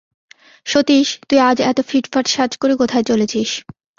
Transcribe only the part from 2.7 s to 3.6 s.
কোথায় চলেছিস।